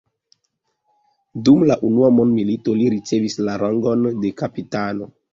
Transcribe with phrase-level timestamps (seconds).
[1.49, 5.11] Dum la unua mondmilito li ricevis la rangon de kapitano.